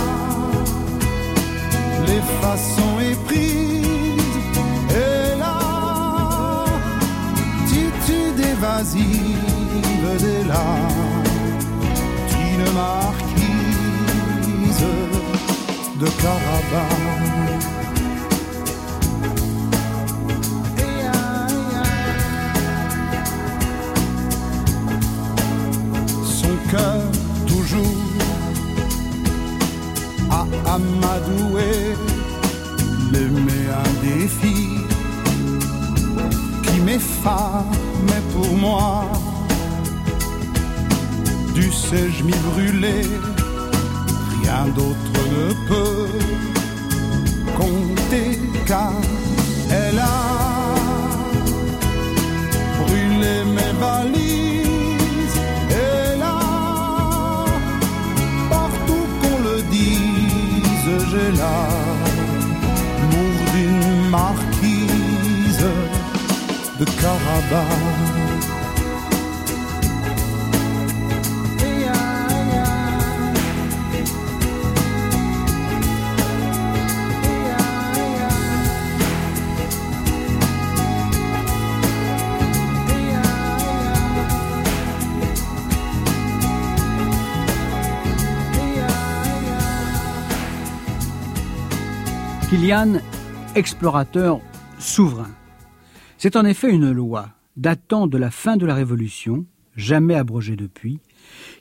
[2.07, 3.85] les façons éprises
[5.03, 5.37] et
[7.67, 9.50] l'attitude évasive
[10.17, 10.63] de la
[12.73, 14.85] marquise
[15.99, 16.95] de Carabas.
[26.25, 27.01] Son cœur
[27.47, 27.97] toujours
[30.29, 31.95] à amadouer,
[33.11, 34.61] l'aimer un défi.
[36.83, 37.71] mes femmes
[38.07, 39.20] et pour moi.
[41.61, 43.03] Du sais, je m'y brûlais,
[44.41, 46.07] rien d'autre ne peut
[47.55, 48.93] compter car
[49.69, 50.73] elle a
[52.79, 55.39] brûlé mes valises.
[55.69, 56.39] Et là,
[58.49, 65.67] partout qu'on le dise, j'ai l'amour d'une marquise
[66.79, 68.10] de Carabas.
[92.61, 92.99] Kilian,
[93.55, 94.39] explorateur
[94.77, 95.31] souverain.
[96.19, 100.99] C'est en effet une loi datant de la fin de la Révolution, jamais abrogée depuis,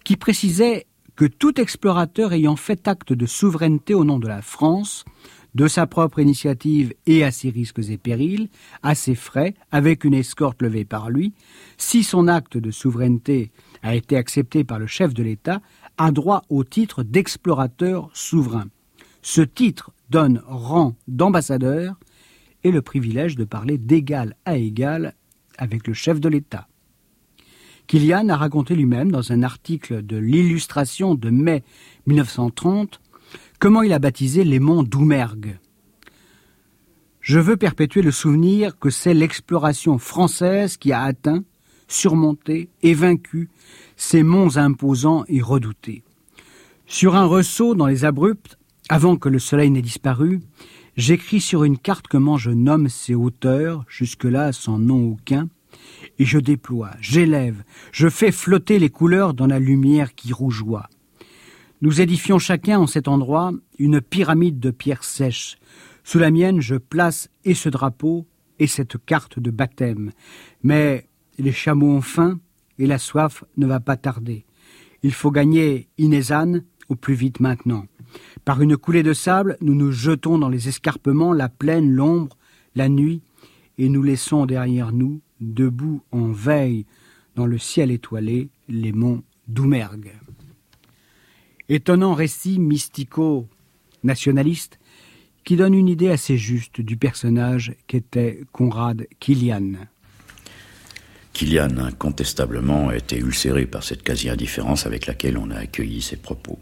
[0.04, 0.84] qui précisait
[1.16, 5.06] que tout explorateur ayant fait acte de souveraineté au nom de la France,
[5.54, 8.50] de sa propre initiative et à ses risques et périls,
[8.82, 11.32] à ses frais, avec une escorte levée par lui,
[11.78, 15.62] si son acte de souveraineté a été accepté par le chef de l'État,
[15.96, 18.66] a droit au titre d'explorateur souverain.
[19.22, 21.98] Ce titre donne rang d'ambassadeur
[22.64, 25.14] et le privilège de parler d'égal à égal
[25.56, 26.68] avec le chef de l'État.
[27.86, 31.64] Kilian a raconté lui-même dans un article de l'illustration de mai
[32.06, 33.00] 1930
[33.58, 35.58] comment il a baptisé les monts d'Oumergue.
[37.20, 41.44] Je veux perpétuer le souvenir que c'est l'exploration française qui a atteint,
[41.86, 43.50] surmonté et vaincu
[43.96, 46.02] ces monts imposants et redoutés.
[46.86, 48.56] Sur un ressaut dans les abrupts,
[48.90, 50.40] avant que le soleil n'ait disparu,
[50.96, 55.48] j'écris sur une carte comment je nomme ces hauteurs, jusque-là sans nom aucun,
[56.18, 60.90] et je déploie, j'élève, je fais flotter les couleurs dans la lumière qui rougeoie.
[61.82, 65.56] Nous édifions chacun en cet endroit une pyramide de pierres sèches.
[66.02, 68.26] Sous la mienne, je place et ce drapeau
[68.58, 70.10] et cette carte de baptême.
[70.64, 71.06] Mais
[71.38, 72.40] les chameaux ont faim
[72.80, 74.44] et la soif ne va pas tarder.
[75.04, 77.86] Il faut gagner Inézanne au plus vite maintenant.
[78.44, 82.36] Par une coulée de sable, nous nous jetons dans les escarpements, la plaine, l'ombre,
[82.74, 83.22] la nuit,
[83.78, 86.86] et nous laissons derrière nous, debout en veille,
[87.36, 90.12] dans le ciel étoilé, les monts d'Oumergue.
[91.68, 94.78] Étonnant récit mystico-nationaliste
[95.44, 99.72] qui donne une idée assez juste du personnage qu'était Conrad Kilian.
[101.32, 106.58] Kilian, incontestablement, a été ulcéré par cette quasi-indifférence avec laquelle on a accueilli ses propos.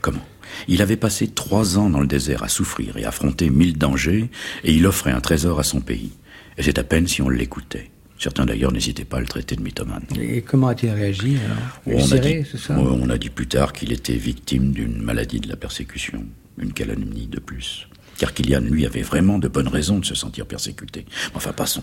[0.00, 0.24] Comment?
[0.68, 4.30] Il avait passé trois ans dans le désert à souffrir et affronter mille dangers,
[4.64, 6.12] et il offrait un trésor à son pays.
[6.58, 7.90] Et c'est à peine si on l'écoutait.
[8.18, 10.06] Certains d'ailleurs n'hésitaient pas à le traiter de mythomane.
[10.18, 13.92] Et comment a-t-il réagi alors On a, dit, ça on a dit plus tard qu'il
[13.92, 16.24] était victime d'une maladie de la persécution,
[16.58, 17.88] une calomnie de plus.
[18.16, 21.04] Car Kilian, lui, avait vraiment de bonnes raisons de se sentir persécuté.
[21.34, 21.82] Enfin, passons.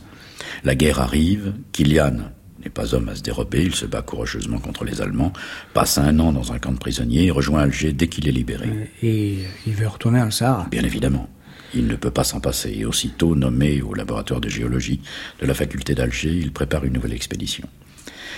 [0.64, 2.32] La guerre arrive, Kilian
[2.64, 5.34] n'est pas homme à se dérober, il se bat courageusement contre les Allemands,
[5.74, 8.70] passe un an dans un camp de prisonniers et rejoint Alger dès qu'il est libéré.
[9.02, 10.68] Et il veut retourner en Sahara.
[10.70, 11.30] Bien évidemment.
[11.76, 15.02] Il ne peut pas s'en passer, et aussitôt nommé au laboratoire de géologie
[15.42, 17.68] de la faculté d'Alger, il prépare une nouvelle expédition.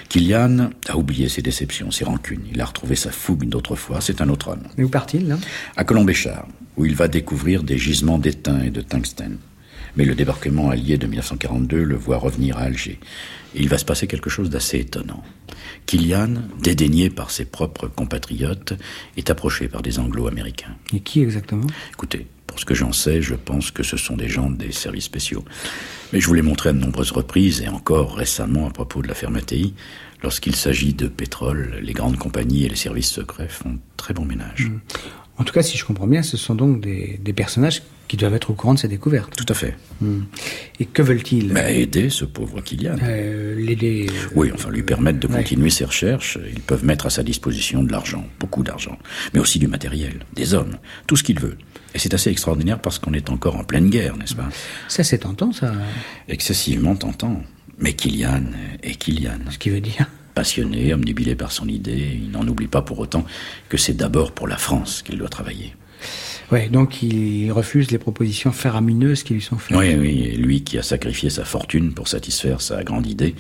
[0.10, 2.46] Kilian a oublié ses déceptions, ses rancunes.
[2.52, 4.02] Il a retrouvé sa fougue d'autrefois.
[4.02, 4.64] C'est un autre homme.
[4.78, 5.38] Mais où part-il, là?
[5.76, 6.48] À Colombéchard,
[6.78, 9.38] où il va découvrir des gisements d'étain et de tungstène.
[9.98, 13.00] Mais le débarquement allié de 1942 le voit revenir à Alger.
[13.56, 15.24] Et il va se passer quelque chose d'assez étonnant.
[15.86, 18.74] Kilian, dédaigné par ses propres compatriotes,
[19.18, 20.76] est approché par des anglo-américains.
[20.94, 21.68] Et qui exactement?
[21.94, 25.06] Écoutez, pour ce que j'en sais, je pense que ce sont des gens des services
[25.06, 25.46] spéciaux.
[26.12, 29.08] Mais je vous l'ai montré à de nombreuses reprises, et encore récemment à propos de
[29.08, 29.74] l'affaire Mattei,
[30.24, 34.70] lorsqu'il s'agit de pétrole, les grandes compagnies et les services secrets font très bon ménage.
[34.70, 34.80] Mm.
[35.38, 38.36] En tout cas, si je comprends bien, ce sont donc des, des personnages qui doivent
[38.36, 39.36] être au courant de ces découvertes.
[39.36, 39.76] Tout à fait.
[40.02, 40.20] Mm.
[40.80, 42.98] Et que veulent-ils aider ce pauvre Kilian.
[43.02, 44.08] euh, L'aider.
[44.10, 45.38] euh, Oui, enfin lui permettre de ouais.
[45.42, 46.38] continuer ses recherches.
[46.54, 48.98] Ils peuvent mettre à sa disposition de l'argent, beaucoup d'argent,
[49.34, 51.58] mais aussi du matériel, des hommes, tout ce qu'il veut.
[51.94, 54.50] Et c'est assez extraordinaire parce qu'on est encore en pleine guerre, n'est-ce pas?
[54.88, 55.74] Ça, c'est tentant, ça.
[56.28, 57.42] Excessivement tentant.
[57.80, 58.44] Mais Kilian
[58.84, 59.40] est Kilian.
[59.50, 60.08] Ce qui veut dire.
[60.34, 63.26] Passionné, omnibilé par son idée, il n'en oublie pas pour autant
[63.70, 65.74] que c'est d'abord pour la France qu'il doit travailler.
[66.52, 69.76] Ouais, donc il refuse les propositions faramineuses qui lui sont faites.
[69.76, 73.36] Oui, oui, et lui qui a sacrifié sa fortune pour satisfaire sa grande idée,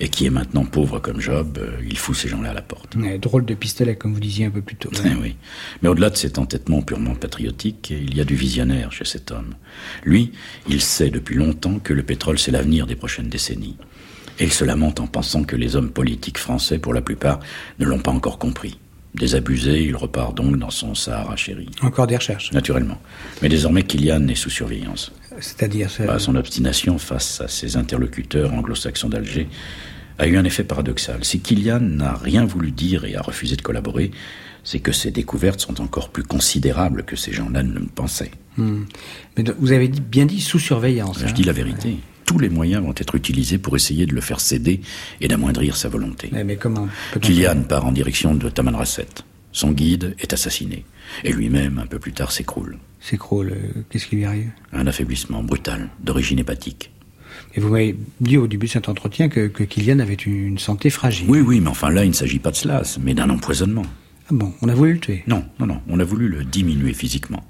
[0.00, 2.96] et qui est maintenant pauvre comme Job, euh, il fout ces gens-là à la porte.
[2.96, 4.90] Ouais, drôle de pistolet, comme vous disiez un peu plus tôt.
[5.20, 5.36] Oui.
[5.82, 9.54] Mais au-delà de cet entêtement purement patriotique, il y a du visionnaire chez cet homme.
[10.04, 10.32] Lui,
[10.68, 13.76] il sait depuis longtemps que le pétrole, c'est l'avenir des prochaines décennies.
[14.40, 17.38] Et il se lamente en pensant que les hommes politiques français, pour la plupart,
[17.78, 18.78] ne l'ont pas encore compris.
[19.14, 21.68] Désabusé, il repart donc dans son Sahara chéri.
[21.82, 22.50] Encore des recherches.
[22.52, 22.98] Naturellement.
[23.42, 25.12] Mais désormais, Kilian est sous surveillance.
[25.40, 29.48] C'est-à-dire ça- Bah, son obstination face à ses interlocuteurs anglo-saxons d'Alger
[30.18, 31.24] a eu un effet paradoxal.
[31.24, 34.10] Si Kilian n'a rien voulu dire et a refusé de collaborer,
[34.64, 38.30] c'est que ses découvertes sont encore plus considérables que ces gens-là ne le pensaient.
[38.56, 38.84] Hmm.
[39.36, 41.18] Mais vous avez dit- bien dit sous surveillance.
[41.20, 41.32] Je hein.
[41.32, 41.96] dis la vérité.
[42.24, 44.80] Tous les moyens vont être utilisés pour essayer de le faire céder
[45.20, 46.28] et d'amoindrir sa volonté.
[46.32, 46.88] Mais, mais comment
[47.20, 49.08] Kilian part en direction de Tamanrasset.
[49.52, 50.84] Son guide est assassiné.
[51.22, 52.78] Et lui-même, un peu plus tard, s'écroule.
[53.00, 54.50] s'écroule euh, Qu'est-ce qui lui arrive?
[54.72, 56.90] Un affaiblissement brutal, d'origine hépatique.
[57.54, 60.90] Et vous m'avez dit au début de cet entretien que, que Kylian avait une santé
[60.90, 61.26] fragile.
[61.28, 63.86] Oui, oui, mais enfin là, il ne s'agit pas de cela, mais d'un empoisonnement.
[64.26, 65.22] Ah bon, on a voulu le tuer?
[65.26, 67.44] Non, non, non, on a voulu le diminuer physiquement.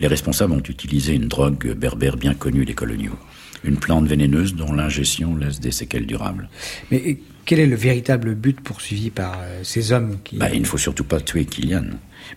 [0.00, 3.18] Les responsables ont utilisé une drogue berbère bien connue des coloniaux.
[3.64, 6.48] Une plante vénéneuse dont l'ingestion laisse des séquelles durables.
[6.90, 10.66] Mais quel est le véritable but poursuivi par euh, ces hommes qui Bah, il ne
[10.66, 11.84] faut surtout pas tuer Kilian,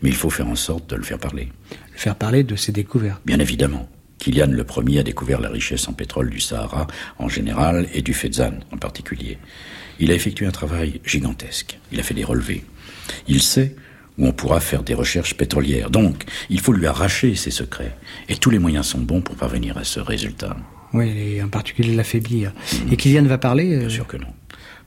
[0.01, 1.49] mais il faut faire en sorte de le faire parler.
[1.71, 3.89] le faire parler de ses découvertes Bien évidemment.
[4.19, 8.13] Kilian le premier a découvert la richesse en pétrole du Sahara en général et du
[8.13, 9.37] Fezzan en particulier.
[9.99, 11.79] Il a effectué un travail gigantesque.
[11.91, 12.63] Il a fait des relevés.
[13.27, 13.75] Il sait
[14.19, 15.89] où on pourra faire des recherches pétrolières.
[15.89, 17.95] Donc, il faut lui arracher ses secrets.
[18.27, 20.55] Et tous les moyens sont bons pour parvenir à ce résultat.
[20.93, 22.51] Oui, et en particulier l'affaiblir.
[22.91, 24.27] Et Kylian va parler euh, Bien sûr que non.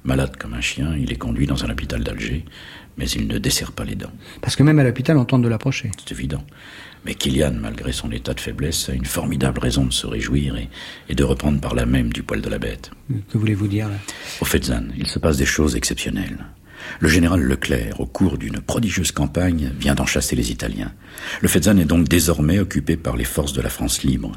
[0.05, 2.45] Malade comme un chien, il est conduit dans un hôpital d'Alger,
[2.99, 4.13] mais il ne desserre pas les dents.
[4.41, 5.91] Parce que même à l'hôpital, on tente de l'approcher.
[5.99, 6.45] C'est évident.
[7.07, 10.69] Mais Kilian, malgré son état de faiblesse, a une formidable raison de se réjouir et,
[11.09, 12.91] et de reprendre par là même du poil de la bête.
[13.31, 13.97] Que voulez-vous dire là?
[14.41, 16.45] Au Fezzan, il se passe des choses exceptionnelles.
[17.01, 20.93] Le général Leclerc, au cours d'une prodigieuse campagne, vient d'en chasser les Italiens.
[21.41, 24.33] Le Fezzan est donc désormais occupé par les forces de la France libre,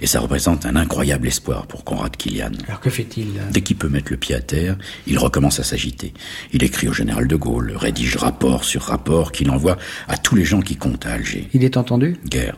[0.00, 2.52] et ça représente un incroyable espoir pour Conrad Kilian.
[2.66, 3.28] Alors que fait-il?
[3.50, 6.14] Dès qu'il peut mettre le pied à terre, il recommence à s'agiter.
[6.52, 9.76] Il écrit au général de Gaulle, rédige rapport sur rapport qu'il envoie
[10.08, 11.48] à tous les gens qui comptent à Alger.
[11.52, 12.16] Il est entendu?
[12.26, 12.56] Guerre.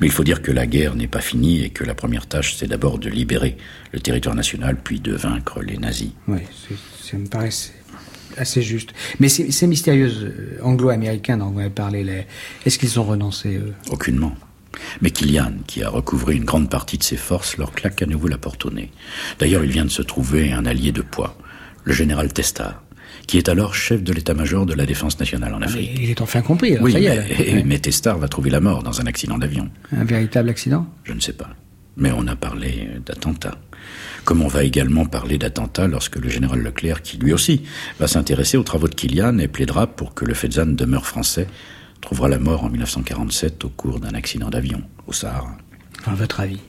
[0.00, 2.54] Mais il faut dire que la guerre n'est pas finie et que la première tâche,
[2.54, 3.56] c'est d'abord de libérer
[3.92, 6.10] le territoire national, puis de vaincre les nazis.
[6.28, 6.40] Oui,
[7.02, 7.72] ça me paraît c'est
[8.36, 8.90] assez juste.
[9.18, 12.26] Mais ces, mystérieuses euh, anglo-américains dont vous avez parlé,
[12.64, 13.74] est-ce qu'ils ont renoncé eux?
[13.90, 14.34] Aucunement.
[15.00, 18.28] Mais Kilian, qui a recouvré une grande partie de ses forces, leur claque à nouveau
[18.28, 18.90] la porte au nez.
[19.38, 21.36] D'ailleurs, il vient de se trouver un allié de poids,
[21.84, 22.82] le général Testard,
[23.26, 25.90] qui est alors chef de l'état-major de la défense nationale en Afrique.
[26.00, 27.24] Il est enfin compris, alors Oui, ça y est.
[27.38, 27.52] mais.
[27.54, 27.62] Ouais.
[27.66, 29.68] mais Testard va trouver la mort dans un accident d'avion.
[29.92, 30.86] Un véritable accident?
[31.04, 31.50] Je ne sais pas.
[31.96, 33.58] Mais on a parlé d'attentat.
[34.24, 37.62] Comme on va également parler d'attentat lorsque le général Leclerc, qui lui aussi
[37.98, 41.46] va s'intéresser aux travaux de Kilian et plaidera pour que le Fezzan demeure français,
[42.00, 45.56] trouvera la mort en 1947 au cours d'un accident d'avion au Sahara.
[46.06, 46.60] À votre avis?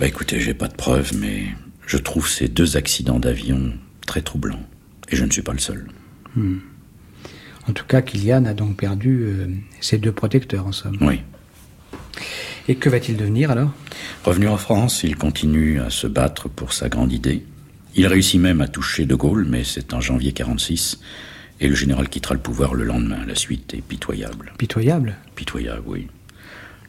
[0.00, 1.44] Bah écoutez, j'ai pas de preuves, mais
[1.86, 3.72] je trouve ces deux accidents d'avion
[4.06, 4.62] très troublants.
[5.08, 5.86] Et je ne suis pas le seul.
[7.68, 9.46] En tout cas, Kylian a donc perdu euh,
[9.80, 10.98] ses deux protecteurs, en somme.
[11.00, 11.20] Oui.
[12.68, 13.72] Et que va-t-il devenir alors?
[14.24, 17.44] Revenu en France, il continue à se battre pour sa grande idée.
[17.94, 21.00] Il réussit même à toucher De Gaulle, mais c'est en janvier 46,
[21.60, 23.24] et le général quittera le pouvoir le lendemain.
[23.26, 24.52] La suite est pitoyable.
[24.58, 25.16] Pitoyable?
[25.34, 26.08] Pitoyable, oui.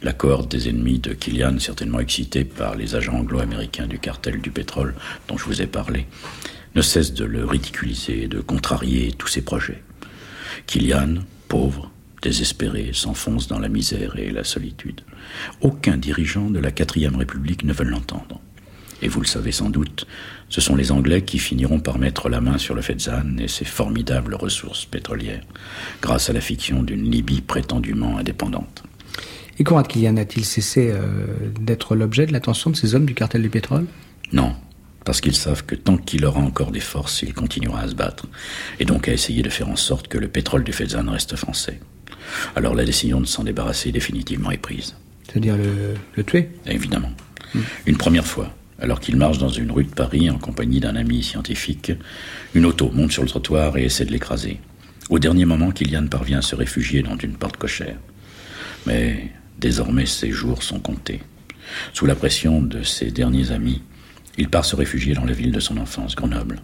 [0.01, 4.51] La cohorte des ennemis de Kilian, certainement excitée par les agents anglo-américains du cartel du
[4.51, 4.95] pétrole
[5.27, 6.05] dont je vous ai parlé,
[6.75, 9.81] ne cesse de le ridiculiser et de contrarier tous ses projets.
[10.67, 11.15] Kilian,
[11.47, 15.01] pauvre, désespéré, s'enfonce dans la misère et la solitude.
[15.61, 18.41] Aucun dirigeant de la quatrième République ne veut l'entendre.
[19.01, 20.07] Et vous le savez sans doute,
[20.49, 23.65] ce sont les Anglais qui finiront par mettre la main sur le Fezzan et ses
[23.65, 25.43] formidables ressources pétrolières,
[26.01, 28.83] grâce à la fiction d'une Libye prétendument indépendante.
[29.59, 31.25] Et Conrad Kylian a-t-il cessé euh,
[31.59, 33.85] d'être l'objet de l'attention de ces hommes du cartel du pétrole?
[34.31, 34.55] Non,
[35.03, 38.27] parce qu'ils savent que tant qu'il aura encore des forces, il continuera à se battre,
[38.79, 41.79] et donc à essayer de faire en sorte que le pétrole du Fezzan reste français.
[42.55, 44.95] Alors la décision de s'en débarrasser définitivement est prise.
[45.37, 47.11] C'est-à-dire le, le tuer Évidemment.
[47.85, 51.21] Une première fois, alors qu'il marche dans une rue de Paris en compagnie d'un ami
[51.21, 51.91] scientifique,
[52.55, 54.59] une auto monte sur le trottoir et essaie de l'écraser.
[55.11, 57.97] Au dernier moment, Kylian parvient à se réfugier dans une porte cochère.
[58.87, 61.21] Mais désormais, ses jours sont comptés.
[61.93, 63.83] Sous la pression de ses derniers amis,
[64.39, 66.63] il part se réfugier dans la ville de son enfance, Grenoble.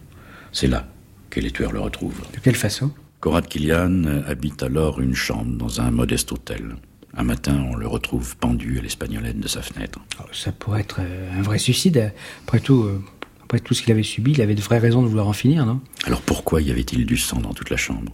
[0.50, 0.88] C'est là
[1.30, 2.22] que les tueurs le retrouvent.
[2.34, 2.90] De quelle façon?
[3.20, 6.74] Conrad Kilian habite alors une chambre dans un modeste hôtel.
[7.16, 10.00] Un matin, on le retrouve pendu à l'espagnolette de sa fenêtre.
[10.20, 12.12] Oh, Ça pourrait être euh, un vrai suicide.
[12.46, 13.02] Après tout, euh,
[13.44, 15.64] après tout ce qu'il avait subi, il avait de vraies raisons de vouloir en finir,
[15.64, 15.80] non?
[16.06, 18.12] Alors pourquoi y avait-il du sang dans toute la chambre?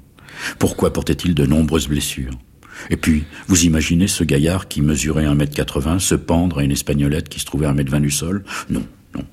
[0.59, 2.33] Pourquoi portait-il de nombreuses blessures?
[2.89, 7.41] Et puis, vous imaginez ce gaillard qui mesurait 1m80 se pendre à une espagnolette qui
[7.41, 8.45] se trouvait à 1m20 du sol?
[8.69, 9.25] Non, Non,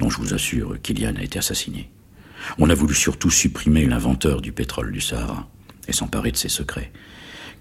[0.00, 1.90] non, je vous assure, Kylian a été assassiné.
[2.58, 5.48] On a voulu surtout supprimer l'inventeur du pétrole du Sahara
[5.88, 6.90] et s'emparer de ses secrets.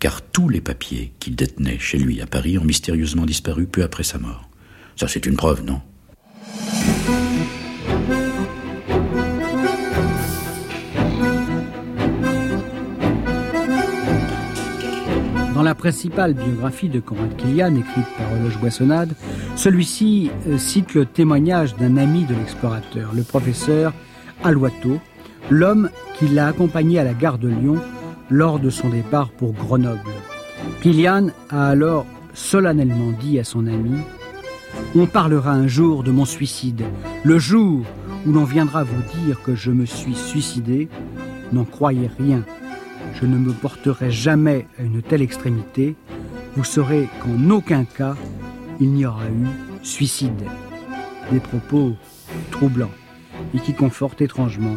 [0.06, 4.04] Car tous les papiers qu'il détenait chez lui à Paris ont mystérieusement disparu peu après
[4.04, 4.48] sa mort.
[4.96, 5.82] Ça, c'est une preuve, non?
[15.56, 19.16] Dans la principale biographie de Conrad Kilian, écrite par Eloge Boissonnade,
[19.56, 23.92] celui-ci euh, cite le témoignage d'un ami de l'explorateur, le professeur
[24.44, 25.02] Aloiseau,
[25.50, 25.90] l'homme
[26.20, 27.82] qui l'a accompagné à la gare de Lyon
[28.30, 30.00] lors de son départ pour Grenoble.
[30.82, 34.00] Kilian a alors solennellement dit à son ami
[34.96, 36.84] On parlera un jour de mon suicide.
[37.24, 37.86] Le jour
[38.26, 40.90] où l'on viendra vous dire que je me suis suicidé,
[41.54, 42.44] n'en croyez rien.
[43.14, 45.96] Je ne me porterai jamais à une telle extrémité.
[46.56, 48.16] Vous saurez qu'en aucun cas
[48.80, 49.48] il n'y aura eu
[49.84, 50.44] suicide.
[51.32, 51.94] Des propos
[52.52, 52.92] troublants
[53.54, 54.76] et qui confortent étrangement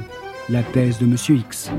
[0.49, 1.17] la thèse de M.
[1.41, 1.71] X.